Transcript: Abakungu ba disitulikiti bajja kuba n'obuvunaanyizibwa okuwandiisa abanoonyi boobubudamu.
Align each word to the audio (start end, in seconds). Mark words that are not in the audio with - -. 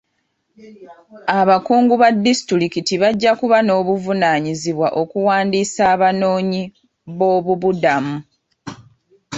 Abakungu 1.39 1.93
ba 2.01 2.09
disitulikiti 2.25 2.93
bajja 3.01 3.31
kuba 3.39 3.57
n'obuvunaanyizibwa 3.63 4.87
okuwandiisa 5.01 5.81
abanoonyi 5.93 6.61
boobubudamu. 7.17 8.15